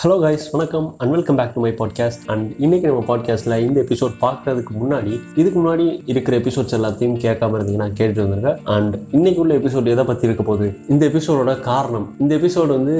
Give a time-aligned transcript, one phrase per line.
[0.00, 4.12] Hello guys வணக்கம் and welcome back to my podcast and இன்னைக்கு நம்ம பாட்காஸ்ட்டில் இந்த எபிசோட்
[4.20, 9.86] பார்க்கறதுக்கு முன்னாடி இதுக்கு முன்னாடி இருக்கிற எபிசோட்ஸ் எல்லாத்தையும் கேட்காம இருந்தீங்கன்னா கேட்டு வந்திருக்கேன் அண்ட் இன்னைக்கு உள்ள எபிசோட்
[9.86, 10.76] எதை பற்றி இருக்க போகுது?
[10.88, 12.96] இந்த எபிசோடோட காரணம் இந்த எபிசோடு வந்து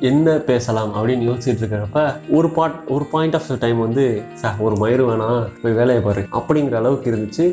[0.00, 5.06] என்ன பேசலாம் அப்படின்னு யோசிச்சுட்டு இருக்கிறப்ப ஒரு பாட் ஒரு பாயிண்ட் ஆஃப் டைம் வந்து சார் ஒரு மயிறு
[5.10, 7.46] வேணாம் போய் வேலையை பாரு அப்படிங்கிற அளவுக்கு இருந்துச்சு.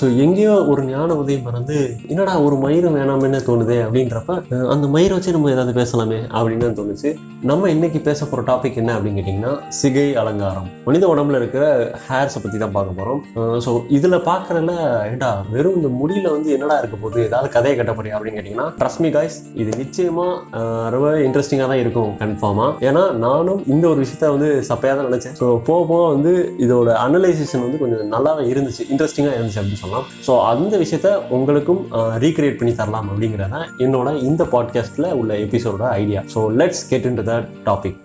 [0.00, 3.80] ஸோ எங்கேயோ ஒரு ஞான உதயம் மறந்து என்னடா ஒரு மயிறு வேணாம்னு தோணுதே?
[3.88, 7.16] அப்படின்றப்ப அந்த மயிரை வச்சு நம்ம ஏதாவது பேசலாமே அப்படின்னு தோணுச்சு.
[7.42, 10.68] நம்ம இன்னைக்கு பேச போகிற டாபிக் என்ன அப்படின்னு கேட்டிங்கன்னா சிகை அலங்காரம்.
[10.88, 11.64] மனித உடம்புல இருக்கிற
[12.06, 13.20] ஹேர்ஸை பற்றி தான் பார்க்க போகிறோம்
[13.66, 14.74] ஸோ இதில் பார்க்குறதுல
[15.10, 17.18] ஏண்டா வெறும் இந்த முடியில் வந்து என்னடா இருக்க போகுது?
[17.28, 20.60] ஏதாவது கதையை கட்ட போறியா அப்படின்னு கேட்டிங்கன்னா ட்ரஸ்ட் மீ காய்ஸ் இது நிச்சயமாக
[20.94, 25.36] ரொம்ப இன்ட்ரெஸ்டிங்காக தான் இருக்கும் கன்ஃபார்மாக ஏன்னா நானும் இந்த ஒரு விஷயத்த வந்து சப்பையாக தான் நினச்சேன்.
[25.40, 26.32] ஸோ போக போக வந்து
[26.66, 30.06] இதோட அனலைசேஷன் வந்து கொஞ்சம் நல்லாவே இருந்துச்சு இன்ட்ரெஸ்டிங்காக இருந்துச்சு அப்படின்னு சொல்லலாம்.
[30.28, 31.82] ஸோ அந்த விஷயத்த உங்களுக்கும்
[32.26, 37.34] ரீக்ரியேட் பண்ணி தரலாம் அப்படிங்கிறத என்னோட இந்த பாட்காஸ்ட்டில் உள்ள எபிசோட idea so let's get into the
[37.68, 37.99] topic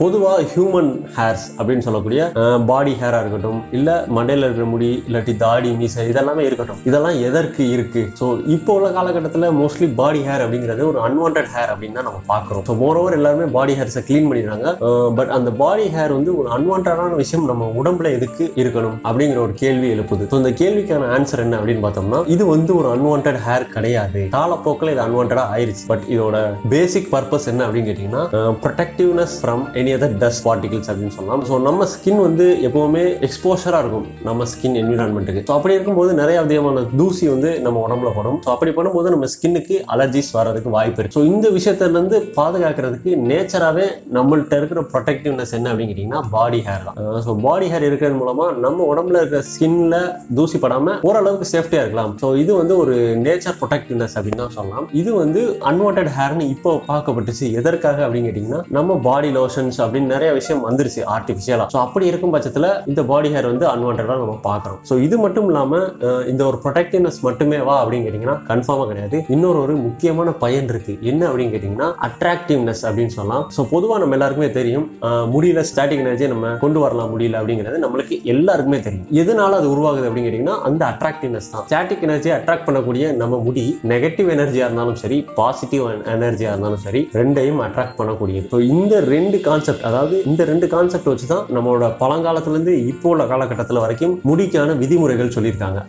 [0.00, 2.20] பொதுவாக ஹியூமன் ஹேர்ஸ் அப்படின்னு சொல்லக்கூடிய
[2.68, 6.78] பாடி ஹேராக இருக்கட்டும் இல்லை மண்டையில் இருக்கிற முடி இல்லாட்டி தாடி மீசை இதெல்லாமே இருக்கட்டும்.
[6.88, 8.02] இதெல்லாம் எதற்கு இருக்கு?
[8.20, 12.64] ஸோ இப்போ உள்ள காலகட்டத்தில் மோஸ்ட்லி பாடி ஹேர் அப்படிங்கிறது ஒரு அன்வான்ட் ஹேர் அப்படின்னு தான் நம்ம பார்க்குறோம்.
[12.68, 14.72] ஸோ மோர் ஓவர் எல்லாருமே பாடி ஹேர்ஸை க்ளீன் பண்ணிடுறாங்க.
[15.18, 19.90] பட் அந்த பாடி ஹேர் வந்து ஒரு அன்வான்டான விஷயம் நம்ம உடம்புல எதுக்கு இருக்கணும் அப்படிங்கிற ஒரு கேள்வி
[19.96, 20.30] எழுப்புது.
[20.32, 24.24] ஸோ இந்த கேள்விக்கான ஆன்சர் என்ன அப்படின்னு பார்த்தோம்னா இது வந்து ஒரு அன்வான்ட் ஹேர் கிடையாது.
[24.38, 25.86] காலப்போக்கில் இது அன்வான்டாக ஆயிருச்சு.
[25.92, 26.42] பட் இதோட
[26.76, 28.24] பேசிக் பர்பஸ் என்ன அப்படின்னு கேட்டிங்கன்னா
[28.64, 34.06] protectiveness from any other dust particles அப்படின்னு சொல்லலாம் ஸோ நம்ம ஸ்கின் வந்து எப்பவுமே எக்ஸ்போஷராக இருக்கும்.
[34.28, 38.38] நம்ம ஸ்கின் என்விரான்மெண்ட்டுக்கு ஸோ அப்படி இருக்கும்போது நிறைய விதமான தூசி வந்து நம்ம உடம்புல படும்.
[38.44, 41.16] ஸோ அப்படி பண்ணும்போது நம்ம ஸ்கின்னுக்கு அலர்ஜிஸ் வர்றதுக்கு வாய்ப்பு இருக்கு.
[41.18, 43.86] ஸோ இந்த விஷயத்துலேருந்து பாதுகாக்கிறதுக்கு நேச்சராகவே
[44.18, 46.98] நம்மள்ட்ட இருக்கிற ப்ரொடெக்டிவ்னஸ் என்ன அப்படின்னு கேட்டிங்கன்னா பாடி ஹேர் தான்.
[47.26, 49.96] ஸோ பாடி ஹேர் இருக்கிறது மூலமாக நம்ம உடம்புல இருக்கிற ஸ்கின்ல
[50.38, 52.12] தூசி படாமல் ஓரளவுக்கு சேஃப்டியாக இருக்கலாம்.
[52.22, 52.96] ஸோ இது வந்து ஒரு
[53.26, 54.86] நேச்சர் ப்ரொடெக்டிவ்னஸ் அப்படின்னு தான் சொல்லலாம்.
[55.00, 57.46] இது வந்து அன்வான்ட் ஹேர்னு இப்போ பார்க்கப்பட்டுச்சு.
[57.60, 62.68] எதற்காக அப்படின்னு கேட்டிங்கன்னா நம்ம பாடி லோஷன்ஸ் அப்படின்னு நிறைய விஷயம் வந்துருச்சு ஆர்டிஃபிஷியலா ஸோ அப்படி இருக்கும் பட்சத்தில்
[62.90, 64.78] இந்த பாடி ஹேர் வந்து அன்வான்டாக நம்ம பார்க்குறோம்.
[64.88, 65.86] ஸோ இது மட்டும் இல்லாமல்
[66.32, 69.18] இந்த ஒரு ப்ரொடக்டிவ்னஸ் மட்டுமே வா அப்படின்னு கேட்டிங்கன்னா கன்ஃபார்மாக கிடையாது.
[69.34, 70.94] இன்னொரு ஒரு முக்கியமான பயன் இருக்கு.
[71.10, 73.44] என்ன அப்படின்னு கேட்டிங்கன்னா அட்ராக்டிவ்னஸ் அப்படின்னு சொல்லலாம்.
[73.56, 74.86] ஸோ பொதுவாக நம்ம எல்லாருக்குமே தெரியும்
[75.34, 79.06] முடியல ஸ்டாட்டிக் எனர்ஜியை நம்ம கொண்டு வரலாம் முடியல அப்படிங்கிறது நம்மளுக்கு எல்லாருக்குமே தெரியும்.
[79.22, 81.64] எதனால அது உருவாகுது அப்படின்னு கேட்டிங்கன்னா அந்த அட்ராக்டிவ்னஸ் தான்.
[81.68, 85.84] ஸ்டாட்டிக் எனர்ஜியை அட்ராக்ட் பண்ணக்கூடிய நம்ம முடி நெகட்டிவ் எனர்ஜியாக இருந்தாலும் சரி பாசிட்டிவ்
[86.16, 88.46] எனர்ஜியாக இருந்தாலும் சரி ரெண்டையும் அட்ராக்ட் பண்ணக்கூடியது.
[88.52, 93.78] ஸோ இந்த ரெண்டு கான்செப்ட் அதாவது இந்த ரெண்டு கான்செப்ட் வச்சு தான் நம்மளோட பழங்காலத்துலேருந்து இப்போ உள்ள காலகட்டத்தில்
[93.78, 95.86] வரைக்கும் முடிக்கான விதிமுறைகள் சொல்லியிருக்காங்க.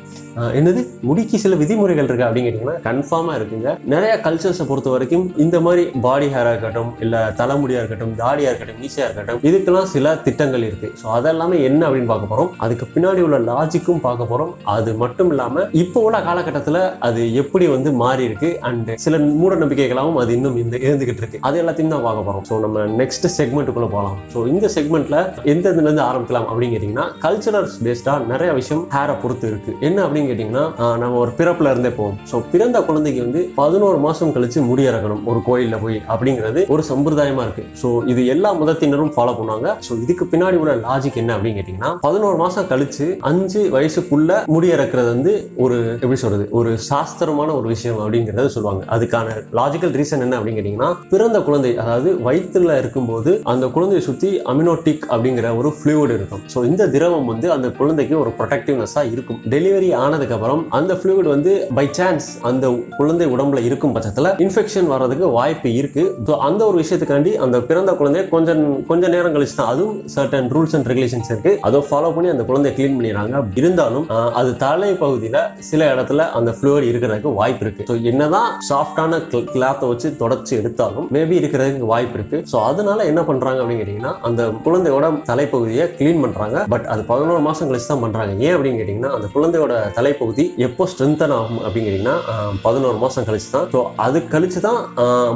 [0.59, 0.81] என்னது?
[1.07, 3.69] முடிக்கு சில விதிமுறைகள் இருக்கு அப்படின்னு கேட்டிங்கன்னா கன்ஃபார்மாக இருக்குங்க.
[3.93, 9.07] நிறைய கல்ச்சர்ஸை பொறுத்த வரைக்கும் இந்த மாதிரி பாடி ஹேராக இருக்கட்டும் இல்லை தலைமுடியாக இருக்கட்டும் தாடியாக இருக்கட்டும் ஈஸியாக
[9.07, 10.89] இருக்கட்டும் இதுக்கெல்லாம் சில திட்டங்கள் இருக்கு.
[11.01, 15.67] ஸோ அதெல்லாமே என்ன அப்படின்னு பார்க்க போகிறோம் அதுக்கு பின்னாடி உள்ள லாஜிக்கும் பார்க்க போகிறோம் அது மட்டும் இல்லாமல்
[15.83, 18.51] இப்போ உள்ள காலகட்டத்தில் அது எப்படி வந்து மாறி இருக்கு?
[18.69, 21.41] அண்ட் சில மூட நம்பிக்கைகளாகவும் அது இன்னும் இந்த இருந்துகிட்டு இருக்கு.
[21.49, 25.19] அது எல்லாத்தையும் தான் பார்க்க போகிறோம் ஸோ நம்ம நெக்ஸ்ட் செக்மெண்ட்டுக்குள்ள போகலாம் ஸோ இந்த செக்மெண்ட்ல
[25.55, 29.71] எந்த ஆரம்பிக்கலாம் அப்படின்னு கேட்டிங்கன்னா கல்ச்சரல்ஸ் பேஸ்டாக நிறைய விஷயம் ஹேரை பொறுத்து இருக்கு.
[29.87, 30.63] என்ன அப்படின்னு கேட்டிங்கன்னா
[31.01, 32.17] நம்ம ஒரு பிறப்புல இருந்தே போவோம்.
[32.31, 37.45] ஸோ பிறந்த குழந்தைக்கு வந்து பதினோரு மாசம் கழிச்சு முடி இறக்கணும் ஒரு கோயில்ல போய் அப்படிங்கிறது ஒரு சம்பிரதாயமா
[37.47, 37.65] இருக்கு.
[37.81, 39.75] ஸோ இது எல்லா மதத்தினரும் ஃபாலோ பண்ணுவாங்க.
[39.87, 45.09] ஸோ இதுக்கு பின்னாடி உள்ள லாஜிக் என்ன அப்படின்னு கேட்டிங்கன்னா பதினோரு மாசம் கழிச்சு அஞ்சு வயசுக்குள்ள முடி இறக்குறது
[45.15, 45.33] வந்து
[45.65, 48.83] ஒரு எப்படி சொல்றது ஒரு சாஸ்திரமான ஒரு விஷயம் அப்படிங்கிறத சொல்லுவாங்க.
[48.95, 49.27] அதுக்கான
[49.61, 55.47] லாஜிக்கல் ரீசன் என்ன அப்படின்னு கேட்டிங்கன்னா பிறந்த குழந்தை அதாவது வயிற்றுல இருக்கும்போது அந்த குழந்தையை சுத்தி அமினோட்டிக் அப்படிங்கிற
[55.59, 56.43] ஒரு ஃப்ளூயிட் இருக்கும்.
[56.53, 59.39] ஸோ இந்த திரவம் வந்து அந்த குழந்தைக்கு ஒரு ப்ரொடெக்டிவ்னஸா இருக்கும்.
[59.53, 62.65] டெலிவரி ஆன அப்புறம் அந்த ஃப்ளூயிட் வந்து பை சான்ஸ் அந்த
[62.97, 66.03] குழந்தை உடம்புல இருக்கும் பட்சத்தில் இன்ஃபெக்ஷன் வர்றதுக்கு வாய்ப்பு இருக்கு.
[66.27, 70.75] ஸோ அந்த ஒரு விஷயத்துக்காண்டி அந்த பிறந்த குழந்தைய கொஞ்சம் கொஞ்ச நேரம் கழிச்சு தான் அதுவும் சர்டன் ரூல்ஸ்
[70.77, 71.53] அண்ட் ரெகுலேஷன்ஸ் இருக்கு.
[71.69, 73.43] அதை ஃபாலோ பண்ணி அந்த குழந்தைய கிளீன் பண்ணிடுறாங்க.
[73.61, 74.05] இருந்தாலும்
[74.39, 75.39] அது தலை பகுதியில்
[75.69, 77.85] சில இடத்துல அந்த ஃப்ளூயிட் இருக்கிறதுக்கு வாய்ப்பு இருக்கு.
[77.89, 79.21] ஸோ என்னதான் சாஃப்டான
[79.53, 82.39] கிளாத்தை வச்சு தொடச்சு எடுத்தாலும் மேபி இருக்கிறதுக்கு வாய்ப்பு இருக்கு.
[82.53, 86.57] ஸோ அதனால என்ன பண்றாங்க அப்படின்னு கேட்டீங்கன்னா அந்த குழந்தையோட தலைப்பகுதியை கிளீன் பண்றாங்க.
[86.73, 88.31] பட் அது பதினோரு மாசம் கழிச்சு தான் பண்றாங்க.
[88.45, 92.17] ஏன் அப்படின்னு கேட்டீங்கன்னா அந்த குழந்தையோட தலைப்பகுதி எப்போ ஸ்ட்ரென்தன் ஆகும் அப்படின்னு கேட்டிங்கன்னா
[92.65, 93.67] பதினோரு மாதம் கழிச்சு தான்.
[93.73, 94.79] ஸோ அது கழிச்சு தான்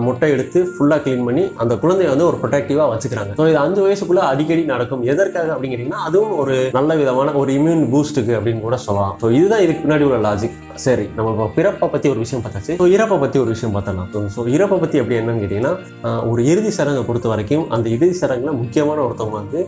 [0.06, 3.34] முட்டை எடுத்து ஃபுல்லாக க்ளீன் பண்ணி அந்த குழந்தைய வந்து ஒரு ப்ரொடக்டிவாக வச்சுக்கிறாங்க.
[3.40, 5.04] ஸோ இது அஞ்சு வயசுக்குள்ளே அடிக்கடி நடக்கும்.
[5.14, 9.16] எதற்காக அப்படின்னு கேட்டிங்கன்னா அதுவும் ஒரு நல்ல விதமான ஒரு இம்யூன் பூஸ்ட்டுக்கு அப்படின்னு கூட சொல்லலாம்.
[9.24, 12.74] ஸோ இதுதான் இதுக்கு பின்னாடி உள்ள லாஜிக் சரி நம்ம இப்போ பிறப்பை பற்றி ஒரு விஷயம் பார்த்தாச்சு.
[12.80, 14.10] ஸோ இறப்பை பற்றி ஒரு விஷயம் பார்த்தலாம்.
[14.36, 15.74] ஸோ இறப்பை பற்றி எப்படி என்னன்னு கேட்டிங்கன்னா
[16.32, 19.60] ஒரு இறுதி சடங்கை பொறுத்த வரைக்கும் அந்த இறுதி சடங்குல முக்கியமான ஒருத்தவங்க வந்து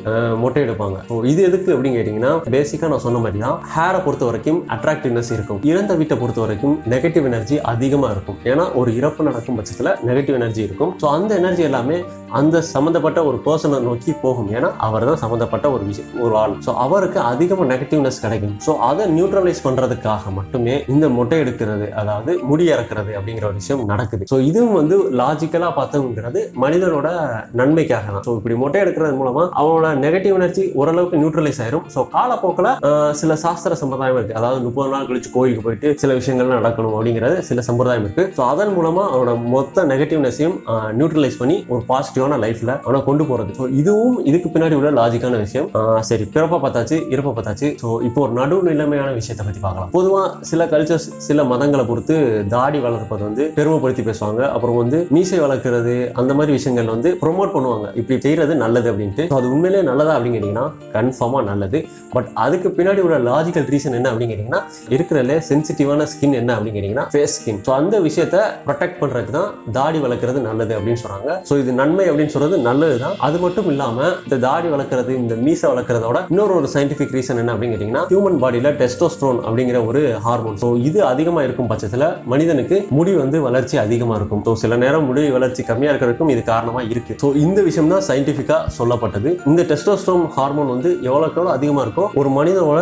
[0.44, 0.98] மொட்டை எடுப்பாங்க.
[1.10, 5.62] ஸோ இது எதுக்கு அப்படின்னு கேட்டிங்கன்னா பேசிக்காக நான் சொன்ன மாதிரி தான் ஹேரை பொறுத்த வரைக்கும் அட்ராக்டிவ்னஸ் இருக்கும்.
[5.72, 8.40] இறந்த வீட்டை பொறுத்த வரைக்கும் நெகட்டிவ் எனர்ஜி அதிகமாக இருக்கும்.
[8.52, 10.94] ஏன்னா ஒரு இறப்பு நடக்கும் பட்சத்தில் நெகட்டிவ் எனர்ஜி இருக்கும்.
[11.04, 12.00] ஸோ அந்த எனர்ஜி எல்லாமே
[12.40, 14.50] அந்த சம்மந்தப்பட்ட ஒரு பர்சனை நோக்கி போகும்.
[14.58, 16.56] ஏன்னா அவர் தான் சம்மந்தப்பட்ட ஒரு விஷயம் ஒரு ஆள்.
[16.66, 18.56] ஸோ அவருக்கு அதிகமாக நெகட்டிவ்னஸ் கிடைக்கும்.
[18.66, 24.24] ஸோ அதை நியூட்ரலைஸ் பண்ணுறதுக்காக மட்டுமே இந்த மொட்டை எடுக்கிறது அதாவது முடி இறக்குறது அப்படிங்கிற ஒரு விஷயம் நடக்குது.
[24.32, 27.08] ஸோ இதுவும் வந்து லாஜிக்கலா பார்த்தோங்கிறது மனிதனோட
[27.60, 31.86] நன்மைக்காக தான் ஸோ இப்படி மொட்டை எடுக்கிறது மூலமா அவனோட நெகட்டிவ் எனர்ஜி ஓரளவுக்கு நியூட்ரலைஸ் ஆயிரும்.
[31.96, 32.72] ஸோ காலப்போக்கில்
[33.22, 34.38] சில சாஸ்திர சம்பிரதாயம் இருக்கு.
[34.40, 38.26] அதாவது முப்பது நாள் கழிச்சு கோயிலுக்கு போயிட்டு சில விஷயங்கள் நடக்கணும் அப்படிங்கிறது சில சம்பிரதாயம் இருக்கு.
[38.38, 40.58] ஸோ அதன் மூலமா அவனோட மொத்த நெகட்டிவ்னஸையும்
[41.00, 43.52] நியூட்ரலைஸ் பண்ணி ஒரு பாசிட்டிவான லைஃப்ல அவனை கொண்டு போறது.
[43.60, 45.70] ஸோ இதுவும் இதுக்கு பின்னாடி உள்ள லாஜிக்கான விஷயம்.
[46.12, 47.70] சரி பிறப்ப பார்த்தாச்சு இறப்ப பார்த்தாச்சு.
[47.84, 49.92] ஸோ இப்போ ஒரு நடுநிலைமையான விஷயத்தை பத்தி பார்க்கலாம்.
[49.98, 52.16] பொதுவாக சில கல்ச்சர்ஸ் சில மதங்களை பொறுத்து
[52.54, 54.42] தாடி வளர்ப்பது வந்து பெருமைப்படுத்தி பேசுவாங்க.
[54.56, 57.88] அப்புறம் வந்து மீசை வளர்க்கறது அந்த மாதிரி விஷயங்கள் வந்து ப்ரொமோட் பண்ணுவாங்க.
[58.00, 59.24] இப்படி செய்யறது நல்லது அப்படின்ட்டு.
[59.38, 61.80] அது உண்மையிலேயே நல்லதா அப்படின்னு கேட்டிங்கன்னா கன்ஃபார்மா நல்லது.
[62.14, 64.62] பட் அதுக்கு பின்னாடி உள்ள லாஜிக்கல் ரீசன் என்ன அப்படின்னு கேட்டிங்கன்னா
[64.96, 68.38] இருக்கிறதுல சென்சிட்டிவான ஸ்கின் என்ன அப்படின்னு கேட்டிங்கன்னா ஃபேஸ் ஸ்கின் ஸோ அந்த விஷயத்த
[68.68, 69.50] ப்ரொடெக்ட் பண்றதுக்கு தான்
[69.80, 71.30] தாடி வளர்க்கறது நல்லது அப்படின்னு சொல்றாங்க.
[71.50, 73.18] ஸோ இது நன்மை அப்படின்னு சொல்றது நல்லது தான்.
[73.30, 73.98] அது மட்டும் இல்லாம
[74.28, 78.74] இந்த தாடி வளர்க்கறது இந்த மீசை வளர்க்கறதோட இன்னொரு ஒரு சயின்டிபிக் ரீசன் என்ன அப்படின்னு கேட்டிங்கன்னா ஹியூமன் பாடியில்
[78.84, 84.42] டெஸ்டோஸ்ட்ரோன் அப்படிங்கிற ஒரு ஹார்மோன் ஸோ இது அதிகமாக இருக்கும் பட்சத்தில் மனிதனுக்கு முடி வந்து வளர்ச்சி அதிகமாக இருக்கும்.
[84.48, 87.16] ஸோ சில நேரம் முடி வளர்ச்சி கம்மியாக இருக்கிறதுக்கும் இது காரணமாக இருக்கு.
[87.24, 89.32] ஸோ இந்த விஷயம் தான் சயின்டிஃபிக்காக சொல்லப்பட்டது.
[89.52, 92.82] இந்த டெஸ்டோஸ்ட்ரோம் ஹார்மோன் வந்து எவ்வளோக்கு எவ்வளோ அதிகமாக இருக்கோ ஒரு மனிதனோட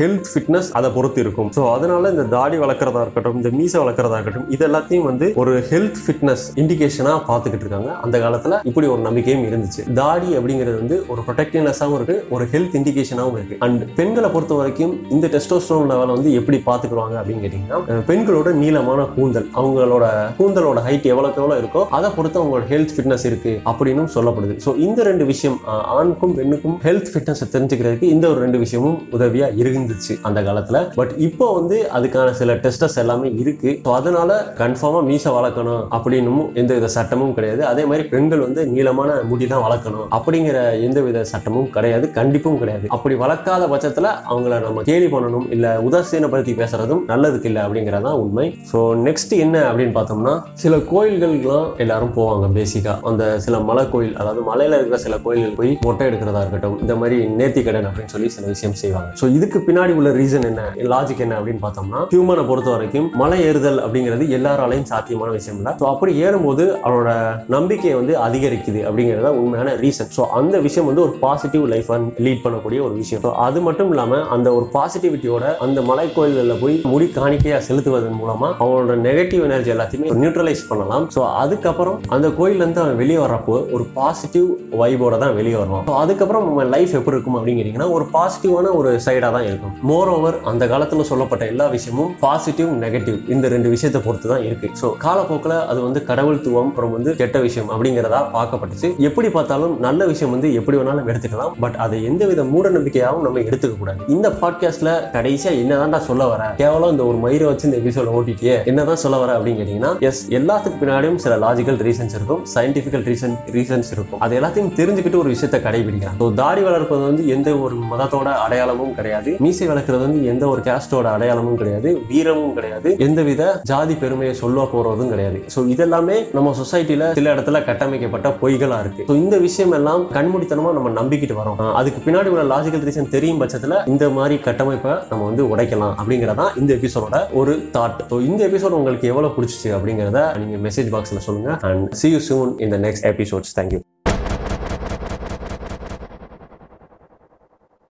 [0.00, 1.50] ஹெல்த் ஃபிட்னஸ் அதை பொறுத்து இருக்கும்.
[1.56, 6.00] ஸோ அதனால இந்த தாடி வளர்க்குறதா இருக்கட்டும் இந்த மீசை வளர்க்குறதா இருக்கட்டும் இது எல்லாத்தையும் வந்து ஒரு ஹெல்த்
[6.04, 7.90] ஃபிட்னஸ் இண்டிகேஷனாக பார்த்துக்கிட்டு இருக்காங்க.
[8.06, 9.82] அந்த காலத்தில் இப்படி ஒரு நம்பிக்கையும் இருந்துச்சு.
[10.00, 13.58] தாடி அப்படிங்கிறது வந்து ஒரு ப்ரொடெக்டிவ்னஸாகவும் இருக்கு ஒரு ஹெல்த் இண்டிகேஷனாகவும் இருக்கு.
[13.66, 19.48] அண்ட் பெண்களை பொறுத்த வரைக்கும் இந்த டெஸ்டோஸ்ட்ரோன் லெவலை வந்து எப்படி பார்த்துக்குவாங்க அப்படின்னு கேட்டிங்கன்னா பெண்களோட நீளமான கூந்தல்
[19.60, 20.06] அவங்களோட
[20.38, 24.54] கூந்தலோட ஹைட் எவ்வளோக்கு எவ்வளோ இருக்கோ அதை பொறுத்து அவங்களோட ஹெல்த் ஃபிட்னஸ் இருக்கு அப்படின்னு சொல்லப்படுது.
[24.64, 25.58] ஸோ இந்த ரெண்டு விஷயம்
[25.96, 30.80] ஆணுக்கும் பெண்ணுக்கும் ஹெல்த் ஃபிட்னஸ் தெரிஞ்சுக்கிறதுக்கு இந்த ஒரு ரெண்டு விஷயமும் உதவியா இருந்துச்சு அந்த காலத்துல.
[30.98, 33.70] பட் இப்போ வந்து அதுக்கான சில டெஸ்டஸ் எல்லாமே இருக்கு.
[33.86, 34.30] ஸோ அதனால
[34.62, 37.62] கன்ஃபார்மா மீசை வளர்க்கணும் அப்படின்னும் எந்த வித சட்டமும் கிடையாது.
[37.72, 42.86] அதே மாதிரி பெண்கள் வந்து நீளமான முடி தான் வளர்க்கணும் அப்படிங்கிற எந்த வித சட்டமும் கிடையாது கண்டிப்பும் கிடையாது.
[42.96, 48.44] அப்படி வளர்க்காத பட்சத்துல அவங்கள நம்ம கேலி பண்ணணும் இல்ல உதாசீனப்படுத்தி பேசுறதும் நல்ல நல்லதுக்கு இல்லை அப்படிங்கறதான் உண்மை.
[48.70, 50.32] ஸோ நெக்ஸ்ட் என்ன அப்படின்னு பார்த்தோம்னா
[50.62, 55.70] சில கோயில்கள்லாம் எல்லாரும் போவாங்க பேசிக்காக அந்த சில மலை கோயில் அதாவது மலையில இருக்கிற சில கோயில்கள் போய்
[55.86, 59.10] மொட்டை எடுக்கிறதா இருக்கட்டும் இந்த மாதிரி நேர்த்திக்கடன் அப்படின்னு சொல்லி சில விஷயம் செய்வாங்க.
[59.20, 60.64] ஸோ இதுக்கு பின்னாடி உள்ள ரீசன் என்ன
[60.94, 65.74] லாஜிக் என்ன அப்படின்னு பார்த்தோம்னா ஹியூமனை பொறுத்த வரைக்கும் மலை ஏறுதல் அப்படிங்கிறது எல்லாராலையும் சாத்தியமான விஷயம் இல்லை.
[65.82, 67.12] ஸோ அப்படி ஏறும்போது அவனோட
[67.56, 71.92] நம்பிக்கையை வந்து அதிகரிக்குது அப்படிங்கிறது தான் உண்மையான ரீசன் ஸோ அந்த விஷயம் வந்து ஒரு பாசிட்டிவ் லைஃப்
[72.26, 73.24] லீட் பண்ணக்கூடிய ஒரு விஷயம்.
[73.26, 78.56] ஸோ அது மட்டும் இல்லாமல் அந்த ஒரு பாசிட்டிவிட்டியோட அந்த மலை கோயில்களில் போய் முடி காணிக்கையாக செலுத்துவதன் மூலமாக
[78.64, 81.04] அவனோட நெகட்டிவ் எனர்ஜி எல்லாத்தையுமே நியூட்ரலைஸ் பண்ணலாம்.
[81.14, 84.48] ஸோ அதுக்கப்புறம் அந்த கோயிலேருந்து அவன் வெளியே வர்றப்போ ஒரு பாசிட்டிவ்
[84.82, 85.84] வைபோட தான் வெளியே வருவான்.
[85.88, 89.74] ஸோ அதுக்கப்புறம் நம்ம லைஃப் எப்படி இருக்கும் அப்படின்னு கேட்டிங்கன்னா ஒரு பாசிட்டிவான ஒரு சைடாக தான் இருக்கும்.
[89.90, 94.70] மோர் ஓவர் அந்த காலத்தில் சொல்லப்பட்ட எல்லா விஷயமும் பாசிட்டிவ் நெகட்டிவ் இந்த ரெண்டு விஷயத்தை பொறுத்து தான் இருக்கு.
[94.82, 98.88] ஸோ காலப்போக்கில் அது வந்து கடவுள்துவம் அப்புறம் வந்து கெட்ட விஷயம் அப்படிங்கிறதா பார்க்கப்பட்டுச்சு.
[99.08, 101.52] எப்படி பார்த்தாலும் நல்ல விஷயம் வந்து எப்படி வேணாலும் எடுத்துக்கலாம்.
[101.64, 106.42] பட் அதை எந்தவித மூட நம்பிக்கையாகவும் நம்ம எடுத்துக்க கூடாது இந்த பாட்காஸ்ட்ல கடைசியா என்னதான்டா சொல்ல வர?
[106.60, 110.78] கேவலம் இந்த ஒரு மயிரை வச்சு இந்த எபிசோட ஓட்டிட்டே என்னதான் சொல்ல வர அப்படின்னு கேட்டீங்கன்னா எஸ் எல்லாத்துக்கு
[110.80, 114.20] பின்னாடியும் சில லாஜிக்கல் ரீசன்ஸ் இருக்கும் சயின்டிபிக்கல் ரீசன் ரீசன்ஸ் இருக்கும்.
[114.24, 116.18] அது எல்லாத்தையும் தெரிஞ்சுக்கிட்டு ஒரு விஷயத்தை கடைபிடிக்கலாம்.
[116.20, 119.30] ஸோ தாடி வளர்ப்பது வந்து எந்த ஒரு மதத்தோட அடையாளமும் கிடையாது.
[119.38, 121.90] மீசை வளர்க்கறது வந்து எந்த ஒரு கேஸ்டோட அடையாளமும் கிடையாது.
[122.08, 122.90] வீரமும் கிடையாது.
[122.98, 125.40] எந்தவித ஜாதி பெருமையை சொல்ல போறதும் கிடையாது.
[125.54, 129.06] ஸோ இதெல்லாமே நம்ம சொசைட்டில சில இடத்துல கட்டமைக்கப்பட்ட பொய்களா இருக்கு.
[129.08, 131.60] ஸோ இந்த விஷயம் எல்லாம் கண்மூடித்தனமா நம்ம நம்பிக்கிட்டு வரோம்.
[131.72, 136.74] அதுக்கு பின்னாடி உள்ள லாஜிக்கல் ரீசன் தெரியும் பட்சத்துல இந்த மாதிரி கட்டமைப்பை நம்ம வந்து உடைக்கலாம் அப்படிங்கறதான் இந்த
[136.82, 141.50] எபிசோடோட ஒரு தாட் ஸோ இந்த எபிசோட் உங்களுக்கு எவ்வளோ பிடிச்சிச்சு அப்படிங்கறத நீங்க மெசேஜ் பாக்ஸ்ல சொல்லுங்க.
[141.62, 143.80] அண்ட் சி யூ சூன் இந்த நெக்ஸ்ட் எபிசோட்ஸ் தேங்க்யூ